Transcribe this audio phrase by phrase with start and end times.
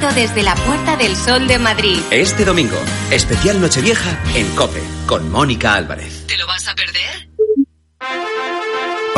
[0.00, 2.00] Desde la Puerta del Sol de Madrid.
[2.10, 2.76] Este domingo,
[3.12, 6.26] especial Nochevieja en Cope, con Mónica Álvarez.
[6.26, 7.29] ¿Te lo vas a perder?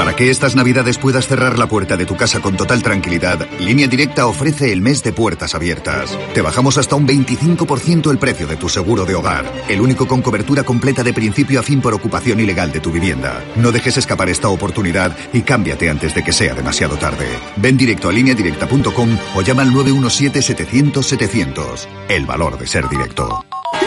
[0.03, 3.87] Para que estas navidades puedas cerrar la puerta de tu casa con total tranquilidad, Línea
[3.87, 6.19] Directa ofrece el mes de puertas abiertas.
[6.35, 10.21] Te bajamos hasta un 25% el precio de tu seguro de hogar, el único con
[10.21, 13.45] cobertura completa de principio a fin por ocupación ilegal de tu vivienda.
[13.55, 17.29] No dejes escapar esta oportunidad y cámbiate antes de que sea demasiado tarde.
[17.59, 21.87] Ven directo a lineadirecta.com o llama al 917-700-700.
[22.09, 23.45] El valor de ser directo.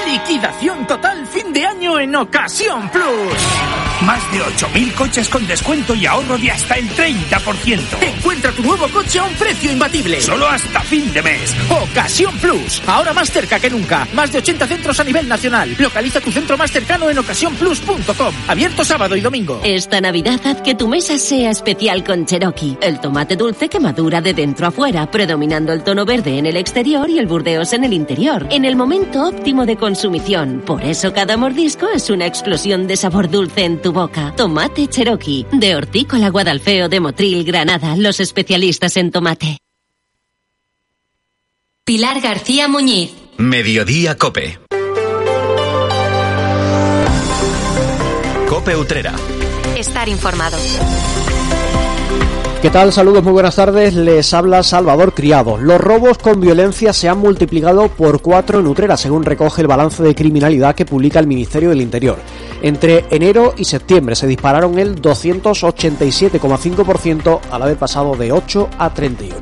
[0.07, 3.84] Liquidación total fin de año en Ocasión Plus.
[4.03, 7.79] Más de 8.000 coches con descuento y ahorro de hasta el 30%.
[8.01, 10.19] Encuentra tu nuevo coche a un precio imbatible.
[10.19, 11.55] Solo hasta fin de mes.
[11.69, 12.81] Ocasión Plus.
[12.87, 14.05] Ahora más cerca que nunca.
[14.13, 15.75] Más de 80 centros a nivel nacional.
[15.79, 18.35] Localiza tu centro más cercano en ocasiónplus.com.
[18.47, 19.61] Abierto sábado y domingo.
[19.63, 22.77] Esta Navidad haz que tu mesa sea especial con Cherokee.
[22.81, 26.57] El tomate dulce que madura de dentro a fuera, predominando el tono verde en el
[26.57, 28.45] exterior y el burdeos en el interior.
[28.51, 30.61] En el momento óptimo de consumición.
[30.65, 34.33] Por eso cada mordisco es una explosión de sabor dulce en tu boca.
[34.35, 35.45] Tomate Cherokee.
[35.51, 37.95] De Hortícola Guadalfeo de Motril, Granada.
[37.95, 39.59] Los especialistas en tomate.
[41.83, 43.11] Pilar García Muñiz.
[43.37, 44.57] Mediodía Cope.
[48.49, 49.13] Cope Utrera.
[49.77, 50.57] Estar informado.
[52.65, 52.91] ¿Qué tal?
[52.91, 53.93] Saludos, muy buenas tardes.
[53.93, 55.59] Les habla Salvador Criado.
[55.59, 60.01] Los robos con violencia se han multiplicado por cuatro en Utrera, según recoge el balance
[60.01, 62.17] de criminalidad que publica el Ministerio del Interior.
[62.63, 69.35] Entre enero y septiembre se dispararon el 287,5% al haber pasado de 8 a 31.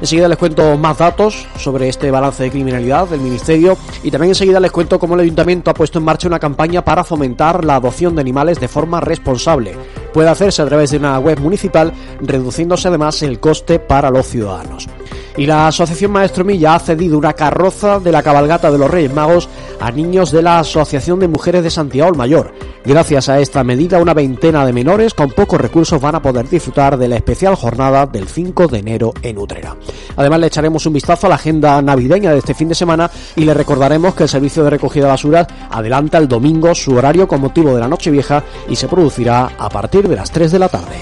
[0.00, 4.58] Enseguida les cuento más datos sobre este balance de criminalidad del Ministerio y también enseguida
[4.58, 8.14] les cuento cómo el Ayuntamiento ha puesto en marcha una campaña para fomentar la adopción
[8.14, 9.76] de animales de forma responsable.
[10.12, 14.88] Puede hacerse a través de una web municipal, reduciéndose además el coste para los ciudadanos.
[15.36, 19.14] Y la Asociación Maestro Milla ha cedido una carroza de la cabalgata de los Reyes
[19.14, 19.48] Magos
[19.80, 22.52] a niños de la Asociación de Mujeres de Santiago el Mayor.
[22.84, 26.96] Gracias a esta medida, una veintena de menores con pocos recursos van a poder disfrutar
[26.96, 29.76] de la especial jornada del 5 de enero en Utrera.
[30.16, 33.44] Además, le echaremos un vistazo a la agenda navideña de este fin de semana y
[33.44, 37.42] le recordaremos que el servicio de recogida de basuras adelanta el domingo su horario con
[37.42, 40.96] motivo de la Nochevieja y se producirá a partir de las 3 de la tarde.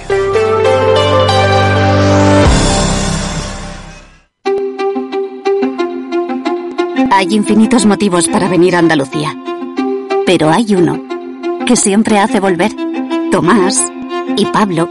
[7.12, 9.36] Hay infinitos motivos para venir a Andalucía.
[10.26, 11.17] Pero hay uno
[11.68, 12.72] que siempre hace volver.
[13.30, 13.78] Tomás
[14.38, 14.88] y Pablo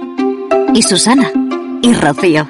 [0.75, 1.31] y Susana
[1.81, 2.47] y Rocío.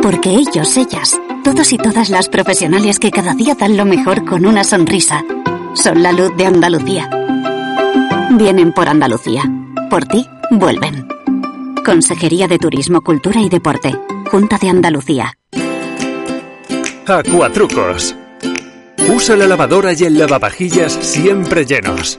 [0.00, 4.46] Porque ellos, ellas, todos y todas las profesionales que cada día dan lo mejor con
[4.46, 5.22] una sonrisa,
[5.74, 7.10] son la luz de Andalucía.
[8.38, 9.42] Vienen por Andalucía.
[9.90, 11.06] Por ti, vuelven.
[11.84, 13.94] Consejería de Turismo, Cultura y Deporte.
[14.30, 15.36] Junta de Andalucía.
[17.06, 18.16] Acuatrucos.
[19.14, 22.18] Usa la lavadora y el lavavajillas siempre llenos.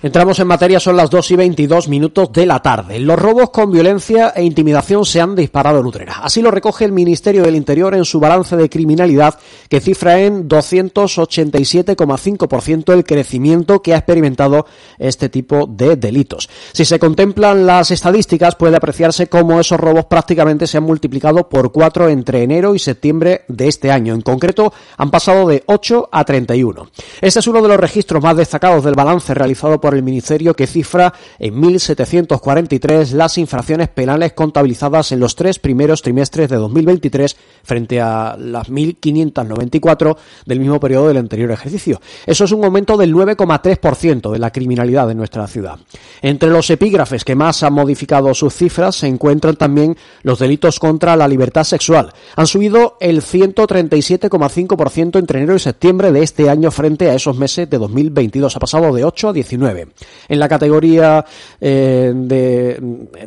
[0.00, 3.00] Entramos en materia, son las 2 y 22 minutos de la tarde.
[3.00, 6.20] Los robos con violencia e intimidación se han disparado en Utrera.
[6.22, 10.48] Así lo recoge el Ministerio del Interior en su balance de criminalidad, que cifra en
[10.48, 14.66] 287,5% el crecimiento que ha experimentado
[15.00, 16.48] este tipo de delitos.
[16.72, 21.72] Si se contemplan las estadísticas, puede apreciarse cómo esos robos prácticamente se han multiplicado por
[21.72, 24.14] cuatro entre enero y septiembre de este año.
[24.14, 26.88] En concreto, han pasado de 8 a 31.
[27.20, 30.66] Este es uno de los registros más destacados del balance realizado por el Ministerio que
[30.66, 38.00] cifra en 1.743 las infracciones penales contabilizadas en los tres primeros trimestres de 2023 frente
[38.00, 40.16] a las 1.594
[40.46, 42.00] del mismo periodo del anterior ejercicio.
[42.26, 45.78] Eso es un aumento del 9,3% de la criminalidad en nuestra ciudad.
[46.22, 51.16] Entre los epígrafes que más han modificado sus cifras se encuentran también los delitos contra
[51.16, 52.12] la libertad sexual.
[52.36, 57.68] Han subido el 137,5% entre enero y septiembre de este año frente a esos meses
[57.68, 58.56] de 2022.
[58.56, 59.77] Ha pasado de 8 a 19.
[59.78, 59.88] 2019.
[60.28, 61.24] En la categoría
[61.60, 62.78] eh, de,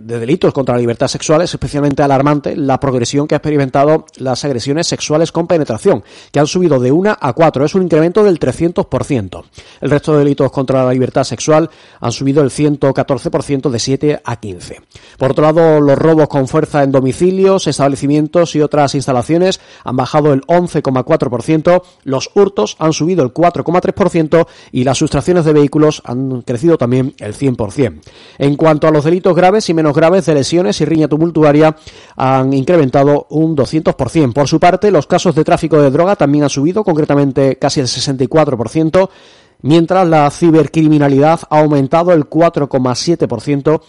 [0.01, 4.44] de, delitos contra la libertad sexual es especialmente alarmante la progresión que ha experimentado las
[4.45, 7.65] agresiones sexuales con penetración, que han subido de 1 a 4.
[7.65, 9.44] Es un incremento del 300%.
[9.81, 11.69] El resto de delitos contra la libertad sexual
[12.00, 14.81] han subido el 114% de 7 a 15.
[15.18, 20.33] Por otro lado, los robos con fuerza en domicilios, establecimientos y otras instalaciones han bajado
[20.33, 26.78] el 11,4%, los hurtos han subido el 4,3% y las sustracciones de vehículos han crecido
[26.78, 28.02] también el 100%.
[28.38, 31.76] En cuanto a los delitos graves y menos graves de lesiones y riña tumultuaria,
[32.16, 34.34] han incrementado un 200%.
[34.34, 37.88] Por su parte, los casos de tráfico de droga también han subido, concretamente casi el
[37.88, 39.10] 64%,
[39.62, 43.82] mientras la cibercriminalidad ha aumentado el 4,7%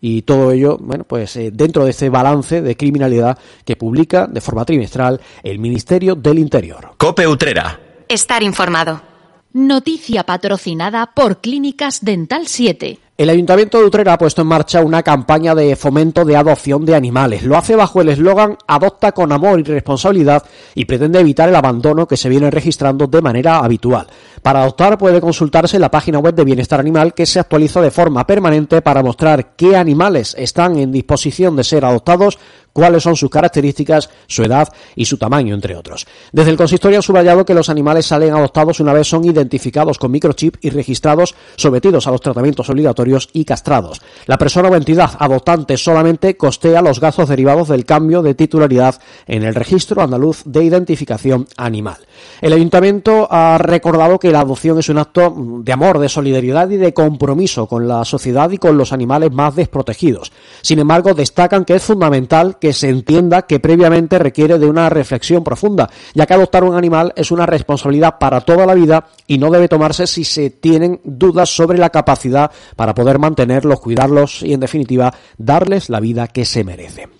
[0.00, 4.40] y todo ello, bueno, pues eh, dentro de ese balance de criminalidad que publica de
[4.40, 6.92] forma trimestral el Ministerio del Interior.
[6.98, 7.80] Cope Utrera.
[8.08, 9.15] Estar informado.
[9.56, 12.98] Noticia patrocinada por Clínicas Dental 7.
[13.16, 16.94] El Ayuntamiento de Utrera ha puesto en marcha una campaña de fomento de adopción de
[16.94, 17.42] animales.
[17.42, 20.42] Lo hace bajo el eslogan Adopta con amor y responsabilidad
[20.74, 24.06] y pretende evitar el abandono que se viene registrando de manera habitual.
[24.42, 28.26] Para adoptar puede consultarse la página web de Bienestar Animal que se actualiza de forma
[28.26, 32.38] permanente para mostrar qué animales están en disposición de ser adoptados,
[32.76, 36.06] cuáles son sus características, su edad y su tamaño, entre otros.
[36.30, 40.10] Desde el consistorio han subrayado que los animales salen adoptados una vez son identificados con
[40.10, 44.02] microchip y registrados, sometidos a los tratamientos obligatorios y castrados.
[44.26, 49.44] La persona o entidad adoptante solamente costea los gastos derivados del cambio de titularidad en
[49.44, 51.96] el registro andaluz de identificación animal.
[52.42, 56.76] El ayuntamiento ha recordado que la adopción es un acto de amor, de solidaridad y
[56.76, 60.30] de compromiso con la sociedad y con los animales más desprotegidos.
[60.60, 65.44] Sin embargo, destacan que es fundamental que se entienda que previamente requiere de una reflexión
[65.44, 69.50] profunda, ya que adoptar un animal es una responsabilidad para toda la vida y no
[69.50, 74.60] debe tomarse si se tienen dudas sobre la capacidad para poder mantenerlos, cuidarlos y, en
[74.60, 77.10] definitiva, darles la vida que se merecen.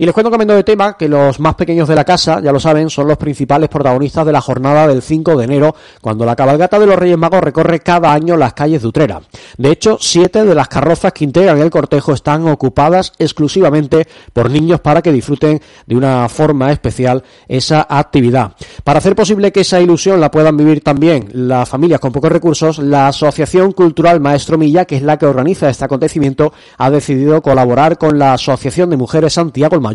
[0.00, 2.60] Y les cuento cambiando de tema que los más pequeños de la casa, ya lo
[2.60, 6.78] saben, son los principales protagonistas de la jornada del 5 de enero, cuando la cabalgata
[6.78, 9.20] de los Reyes Magos recorre cada año las calles de Utrera.
[9.56, 14.78] De hecho, siete de las carrozas que integran el cortejo están ocupadas exclusivamente por niños
[14.78, 18.52] para que disfruten de una forma especial esa actividad.
[18.84, 22.78] Para hacer posible que esa ilusión la puedan vivir también las familias con pocos recursos,
[22.78, 27.98] la Asociación Cultural Maestro Milla, que es la que organiza este acontecimiento, ha decidido colaborar
[27.98, 29.87] con la Asociación de Mujeres Santiago el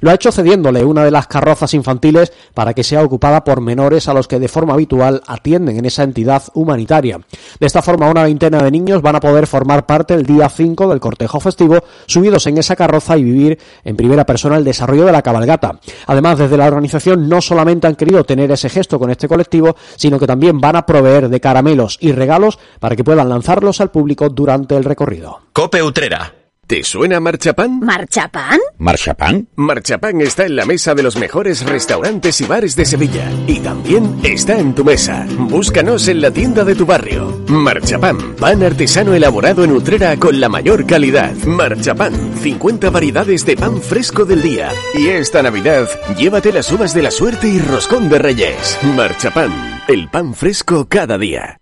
[0.00, 4.08] Lo ha hecho cediéndole una de las carrozas infantiles para que sea ocupada por menores
[4.08, 7.20] a los que de forma habitual atienden en esa entidad humanitaria.
[7.58, 10.88] De esta forma, una veintena de niños van a poder formar parte el día 5
[10.88, 15.12] del cortejo festivo, subidos en esa carroza y vivir en primera persona el desarrollo de
[15.12, 15.78] la cabalgata.
[16.06, 20.18] Además, desde la organización no solamente han querido tener ese gesto con este colectivo, sino
[20.18, 24.28] que también van a proveer de caramelos y regalos para que puedan lanzarlos al público
[24.28, 25.40] durante el recorrido.
[25.52, 26.41] Cope Utrera.
[26.72, 27.80] ¿Te suena Marchapán?
[27.80, 28.58] ¿Marchapán?
[28.78, 29.46] ¿Marchapán?
[29.56, 33.30] Marchapán está en la mesa de los mejores restaurantes y bares de Sevilla.
[33.46, 35.26] Y también está en tu mesa.
[35.36, 37.44] Búscanos en la tienda de tu barrio.
[37.48, 41.34] Marchapán, pan artesano elaborado en Utrera con la mayor calidad.
[41.44, 44.70] Marchapán, 50 variedades de pan fresco del día.
[44.94, 48.78] Y esta Navidad, llévate las uvas de la suerte y roscón de reyes.
[48.96, 49.52] Marchapán,
[49.88, 51.61] el pan fresco cada día.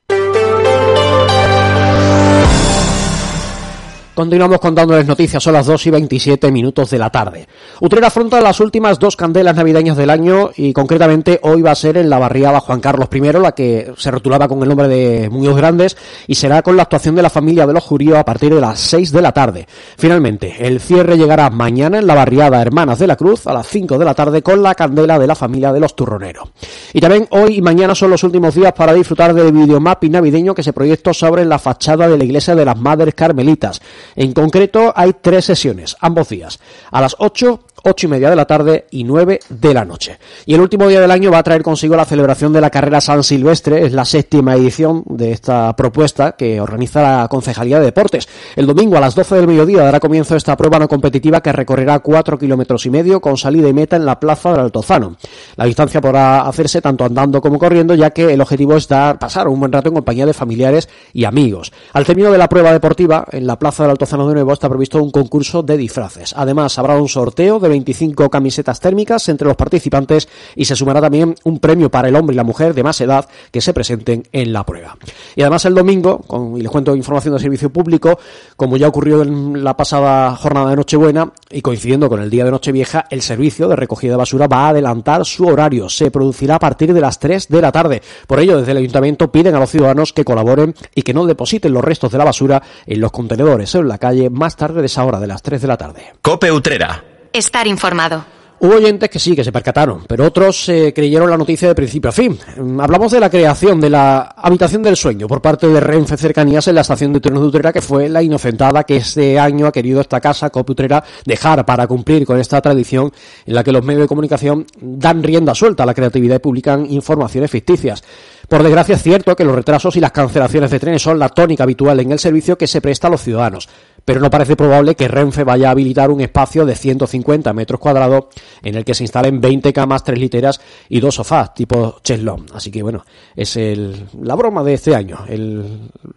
[4.21, 7.47] Continuamos contándoles noticias, son las 2 y 27 minutos de la tarde.
[7.79, 11.97] Utrera afronta las últimas dos candelas navideñas del año y concretamente hoy va a ser
[11.97, 15.57] en la barriada Juan Carlos I, la que se rotulaba con el nombre de Muñoz
[15.57, 15.97] Grandes
[16.27, 18.79] y será con la actuación de la familia de los Juríos a partir de las
[18.79, 19.65] 6 de la tarde.
[19.97, 23.97] Finalmente, el cierre llegará mañana en la barriada Hermanas de la Cruz a las 5
[23.97, 26.47] de la tarde con la candela de la familia de los Turroneros.
[26.93, 30.61] Y también hoy y mañana son los últimos días para disfrutar del videomapping navideño que
[30.61, 33.81] se proyectó sobre la fachada de la iglesia de las Madres Carmelitas.
[34.15, 36.59] En concreto, hay tres sesiones, ambos días,
[36.91, 40.17] a las 8, 8 y media de la tarde y 9 de la noche.
[40.45, 43.01] Y el último día del año va a traer consigo la celebración de la carrera
[43.01, 48.27] San Silvestre, es la séptima edición de esta propuesta que organiza la Concejalía de Deportes.
[48.55, 51.99] El domingo a las 12 del mediodía dará comienzo esta prueba no competitiva que recorrerá
[51.99, 55.15] 4 kilómetros y medio con salida y meta en la plaza del Altozano.
[55.55, 59.47] La distancia podrá hacerse tanto andando como corriendo, ya que el objetivo es dar, pasar
[59.47, 61.71] un buen rato en compañía de familiares y amigos.
[61.93, 65.01] Al término de la prueba deportiva, en la plaza del Altozano de nuevo está previsto
[65.01, 66.33] un concurso de disfraces.
[66.37, 71.35] Además, habrá un sorteo de 25 camisetas térmicas entre los participantes y se sumará también
[71.43, 74.53] un premio para el hombre y la mujer de más edad que se presenten en
[74.53, 74.97] la prueba.
[75.35, 78.19] Y además el domingo, con, y les cuento información del servicio público,
[78.55, 82.51] como ya ocurrió en la pasada jornada de Nochebuena y coincidiendo con el día de
[82.51, 85.89] Nochevieja, el servicio de recogida de basura va a adelantar su horario.
[85.89, 88.01] Se producirá a partir de las 3 de la tarde.
[88.27, 91.73] Por ello, desde el ayuntamiento piden a los ciudadanos que colaboren y que no depositen
[91.73, 94.87] los restos de la basura en los contenedores o en la calle más tarde de
[94.87, 96.13] esa hora, de las 3 de la tarde.
[96.21, 97.10] Cope Utrera.
[97.33, 98.25] Estar informado.
[98.63, 102.09] Hubo oyentes que sí, que se percataron, pero otros eh, creyeron la noticia de principio
[102.09, 102.37] a fin.
[102.57, 106.67] Mm, Hablamos de la creación de la habitación del sueño por parte de Renfe Cercanías
[106.67, 109.71] en la estación de trenes de Utrera, que fue la inocentada que este año ha
[109.71, 113.11] querido esta casa, Cope Utrera, dejar para cumplir con esta tradición
[113.47, 116.85] en la que los medios de comunicación dan rienda suelta a la creatividad y publican
[116.91, 118.03] informaciones ficticias.
[118.47, 121.63] Por desgracia es cierto que los retrasos y las cancelaciones de trenes son la tónica
[121.63, 123.69] habitual en el servicio que se presta a los ciudadanos,
[124.05, 128.25] pero no parece probable que Renfe vaya a habilitar un espacio de 150 metros cuadrados
[128.63, 132.45] en el que se instalen 20 camas, 3 literas y dos sofás tipo cheslón.
[132.53, 133.05] Así que bueno,
[133.35, 135.19] es el, la broma de este año,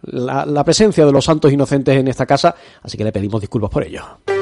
[0.03, 3.69] la, la presencia de los santos inocentes en esta casa, así que le pedimos disculpas
[3.69, 4.34] por ello.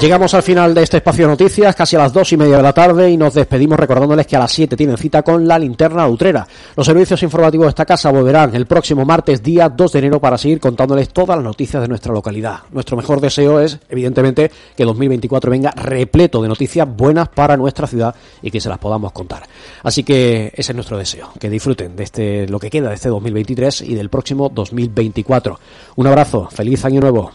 [0.00, 2.62] Llegamos al final de este espacio de noticias, casi a las dos y media de
[2.62, 6.06] la tarde, y nos despedimos recordándoles que a las 7 tienen cita con la linterna
[6.06, 6.46] utrera.
[6.76, 10.38] Los servicios informativos de esta casa volverán el próximo martes, día 2 de enero, para
[10.38, 12.60] seguir contándoles todas las noticias de nuestra localidad.
[12.70, 18.14] Nuestro mejor deseo es, evidentemente, que 2024 venga repleto de noticias buenas para nuestra ciudad
[18.40, 19.42] y que se las podamos contar.
[19.82, 23.08] Así que ese es nuestro deseo, que disfruten de este, lo que queda de este
[23.08, 25.58] 2023 y del próximo 2024.
[25.96, 27.32] Un abrazo, feliz año nuevo.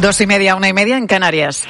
[0.00, 1.64] Dos y media, una y media en Canarias.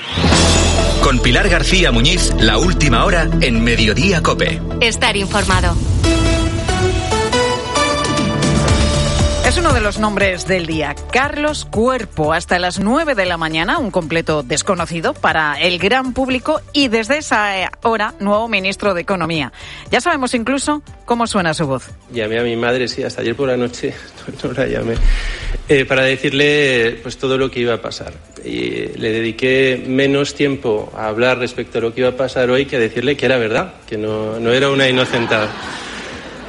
[1.03, 4.61] Con Pilar García Muñiz, la última hora en Mediodía Cope.
[4.83, 5.75] Estar informado.
[9.47, 10.95] Es uno de los nombres del día.
[11.11, 16.61] Carlos Cuerpo, hasta las 9 de la mañana, un completo desconocido para el gran público
[16.75, 19.55] y desde esa hora, nuevo ministro de Economía.
[19.91, 21.89] Ya sabemos incluso cómo suena su voz.
[22.13, 23.95] Llamé a mi madre, sí, hasta ayer por la noche,
[24.45, 24.97] no la llamé,
[25.69, 28.13] eh, para decirle pues todo lo que iba a pasar.
[28.45, 32.65] Y le dediqué menos tiempo a hablar respecto a lo que iba a pasar hoy
[32.65, 35.51] que a decirle que era verdad, que no, no era una inocentada.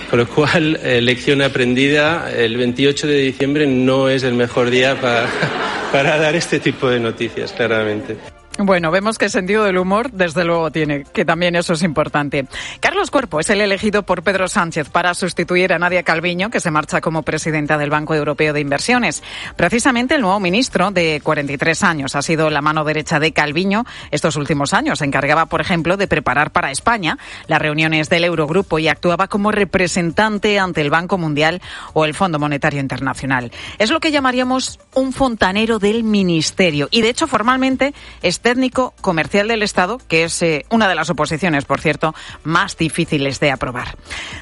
[0.10, 5.00] Con lo cual, eh, lección aprendida, el 28 de diciembre no es el mejor día
[5.00, 5.28] para,
[5.92, 8.39] para dar este tipo de noticias, claramente.
[8.62, 12.46] Bueno, vemos que sentido del humor, desde luego, tiene, que también eso es importante.
[12.82, 16.70] Carlos Cuerpo es el elegido por Pedro Sánchez para sustituir a Nadia Calviño, que se
[16.70, 19.24] marcha como presidenta del Banco Europeo de Inversiones.
[19.56, 24.36] Precisamente el nuevo ministro, de 43 años, ha sido la mano derecha de Calviño estos
[24.36, 25.00] últimos años.
[25.00, 29.54] Se encargaba, por ejemplo, de preparar para España las reuniones del Eurogrupo y actuaba como
[29.54, 31.62] representante ante el Banco Mundial
[31.94, 33.54] o el Fondo Monetario Internacional.
[33.78, 36.90] Es lo que llamaríamos un fontanero del ministerio.
[36.92, 41.12] Y, de hecho, formalmente, este técnico comercial del Estado, que es eh, una de las
[41.12, 43.96] oposiciones, por cierto, más difíciles de aprobar.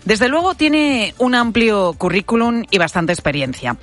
[0.06, 3.76] Desde luego tiene un amplio currículum y bastante experiencia.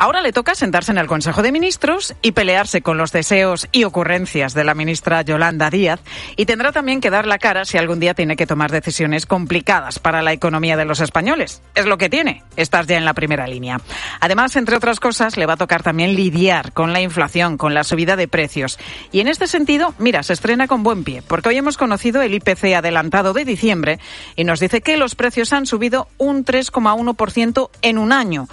[0.00, 3.82] Ahora le toca sentarse en el Consejo de Ministros y pelearse con los deseos y
[3.82, 5.98] ocurrencias de la ministra Yolanda Díaz
[6.36, 9.98] y tendrá también que dar la cara si algún día tiene que tomar decisiones complicadas
[9.98, 11.62] para la economía de los españoles.
[11.74, 13.80] Es lo que tiene, estar ya en la primera línea.
[14.20, 17.82] Además, entre otras cosas, le va a tocar también lidiar con la inflación, con la
[17.82, 18.78] subida de precios.
[19.10, 22.34] Y en este sentido, mira, se estrena con buen pie, porque hoy hemos conocido el
[22.34, 23.98] IPC adelantado de diciembre
[24.36, 28.46] y nos dice que los precios han subido un 3,1% en un año.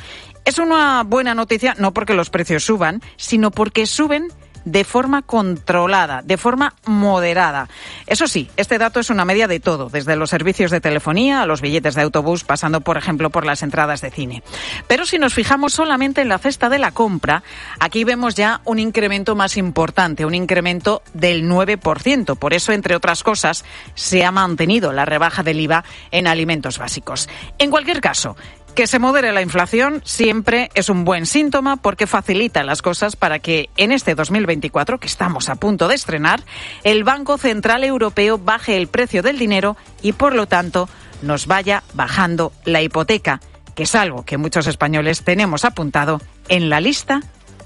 [0.45, 4.27] Es una buena noticia no porque los precios suban, sino porque suben
[4.65, 7.69] de forma controlada, de forma moderada.
[8.07, 11.45] Eso sí, este dato es una media de todo, desde los servicios de telefonía a
[11.45, 14.43] los billetes de autobús, pasando, por ejemplo, por las entradas de cine.
[14.87, 17.43] Pero si nos fijamos solamente en la cesta de la compra,
[17.79, 22.35] aquí vemos ya un incremento más importante, un incremento del 9%.
[22.37, 27.29] Por eso, entre otras cosas, se ha mantenido la rebaja del IVA en alimentos básicos.
[27.59, 28.35] En cualquier caso,
[28.75, 33.39] que se modere la inflación siempre es un buen síntoma porque facilita las cosas para
[33.39, 36.43] que en este 2024, que estamos a punto de estrenar,
[36.83, 40.89] el Banco Central Europeo baje el precio del dinero y, por lo tanto,
[41.21, 43.39] nos vaya bajando la hipoteca,
[43.75, 47.21] que es algo que muchos españoles tenemos apuntado en la lista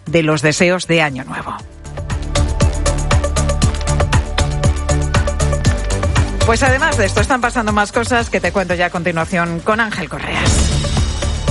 [0.06, 1.58] de los deseos de Año Nuevo.
[6.46, 9.80] Pues además de esto están pasando más cosas que te cuento ya a continuación con
[9.80, 10.79] Ángel Correas.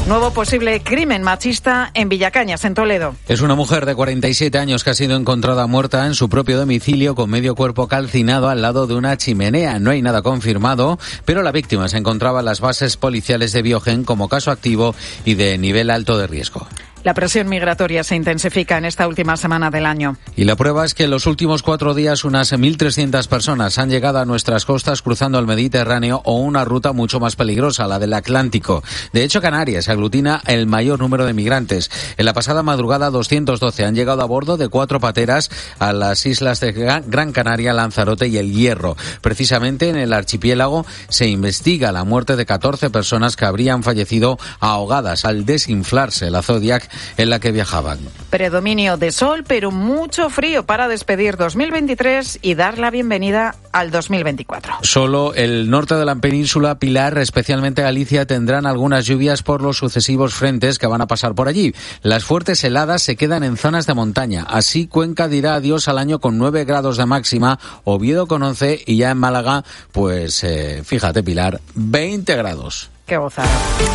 [0.09, 3.15] Nuevo posible crimen machista en Villacañas, en Toledo.
[3.29, 7.15] Es una mujer de 47 años que ha sido encontrada muerta en su propio domicilio
[7.15, 9.79] con medio cuerpo calcinado al lado de una chimenea.
[9.79, 14.05] No hay nada confirmado, pero la víctima se encontraba en las bases policiales de Biogen
[14.05, 14.95] como caso activo
[15.27, 16.67] y de nivel alto de riesgo.
[17.09, 20.19] La presión migratoria se intensifica en esta última semana del año.
[20.37, 24.19] Y la prueba es que en los últimos cuatro días unas 1.300 personas han llegado
[24.19, 28.85] a nuestras costas cruzando el Mediterráneo o una ruta mucho más peligrosa, la del Atlántico.
[29.15, 31.91] De hecho, Canarias aglutina el mayor número de migrantes.
[32.19, 36.61] En la pasada madrugada, 212 han llegado a bordo de cuatro pateras a las islas
[36.61, 38.99] de Gran Canaria, Lanzarote y El Hierro.
[39.23, 45.25] Precisamente en el archipiélago se investiga la muerte de 14 personas que habrían fallecido ahogadas
[45.25, 47.99] al desinflarse la Zodiac en la que viajaban.
[48.31, 54.79] Predominio de sol, pero mucho frío para despedir 2023 y dar la bienvenida al 2024.
[54.83, 60.35] Solo el norte de la península, Pilar, especialmente Galicia, tendrán algunas lluvias por los sucesivos
[60.35, 61.75] frentes que van a pasar por allí.
[62.03, 64.45] Las fuertes heladas se quedan en zonas de montaña.
[64.49, 68.97] Así Cuenca dirá adiós al año con 9 grados de máxima, Oviedo con 11 y
[68.97, 72.91] ya en Málaga, pues eh, fíjate Pilar, 20 grados.
[73.09, 73.49] Qué gozada.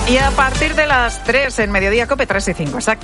[0.08, 3.02] Y a partir de las 3 en Mediodía Cope 3 y 5, exacto.